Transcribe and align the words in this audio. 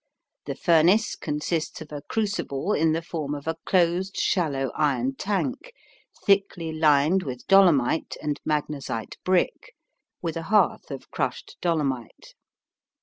The 0.45 0.55
furnace 0.55 1.15
consists 1.15 1.79
of 1.79 1.91
a 1.91 2.01
crucible 2.01 2.73
in 2.73 2.91
the 2.91 3.03
form 3.03 3.35
of 3.35 3.45
a 3.47 3.57
closed 3.67 4.17
shallow 4.17 4.71
iron 4.73 5.13
tank, 5.15 5.73
thickly 6.25 6.71
lined 6.71 7.21
with 7.21 7.45
dolomite 7.45 8.15
and 8.19 8.41
magnazite 8.43 9.17
brick, 9.23 9.75
with 10.19 10.37
a 10.37 10.41
hearth 10.49 10.89
of 10.89 11.11
crushed 11.11 11.55
dolomite. 11.61 12.33